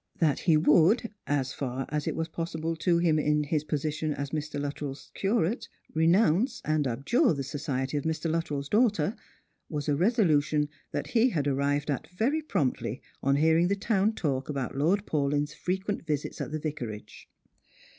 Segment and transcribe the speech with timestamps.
[0.17, 4.31] That he would, so far as it was possible to him in his position as
[4.31, 4.59] Mr.
[4.59, 8.27] Luttrell's curate, renounce and abjure the society of Mr.
[8.27, 9.15] Luttrell's daughter,
[9.69, 14.49] was a resolution that he had arrived at very promptly on hearing the town talk
[14.49, 17.29] about Lord Paulyn's frequent visits at the Vicarage.